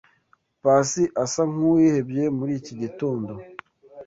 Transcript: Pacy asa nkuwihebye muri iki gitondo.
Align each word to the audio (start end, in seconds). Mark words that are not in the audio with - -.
Pacy 0.61 1.03
asa 1.23 1.41
nkuwihebye 1.51 2.23
muri 2.37 2.51
iki 2.59 2.73
gitondo. 2.81 3.33